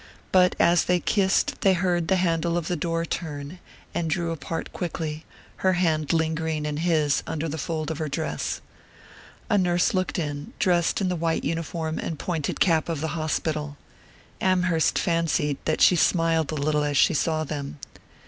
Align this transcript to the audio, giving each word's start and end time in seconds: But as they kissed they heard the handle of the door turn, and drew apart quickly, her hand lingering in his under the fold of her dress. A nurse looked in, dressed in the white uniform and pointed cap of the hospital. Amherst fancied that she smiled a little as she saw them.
But 0.31 0.55
as 0.59 0.85
they 0.85 0.99
kissed 0.99 1.61
they 1.61 1.73
heard 1.73 2.07
the 2.07 2.15
handle 2.15 2.57
of 2.57 2.67
the 2.67 2.75
door 2.75 3.05
turn, 3.05 3.59
and 3.93 4.09
drew 4.09 4.31
apart 4.31 4.73
quickly, 4.73 5.25
her 5.57 5.73
hand 5.73 6.11
lingering 6.11 6.65
in 6.65 6.77
his 6.77 7.21
under 7.27 7.47
the 7.47 7.59
fold 7.59 7.91
of 7.91 7.99
her 7.99 8.09
dress. 8.09 8.61
A 9.47 9.59
nurse 9.59 9.93
looked 9.93 10.17
in, 10.17 10.53
dressed 10.57 11.01
in 11.01 11.09
the 11.09 11.15
white 11.15 11.43
uniform 11.43 11.99
and 11.99 12.17
pointed 12.17 12.59
cap 12.59 12.89
of 12.89 12.99
the 12.99 13.09
hospital. 13.09 13.77
Amherst 14.41 14.97
fancied 14.97 15.57
that 15.65 15.81
she 15.81 15.95
smiled 15.95 16.51
a 16.51 16.55
little 16.55 16.83
as 16.83 16.97
she 16.97 17.13
saw 17.13 17.43
them. 17.43 17.77